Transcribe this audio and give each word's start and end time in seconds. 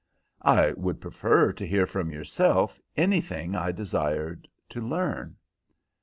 "I 0.41 0.71
would 0.71 0.99
prefer 0.99 1.51
to 1.53 1.67
hear 1.67 1.85
from 1.85 2.09
yourself 2.09 2.81
anything 2.97 3.53
I 3.53 3.71
desired 3.71 4.47
to 4.69 4.81
learn." 4.81 5.35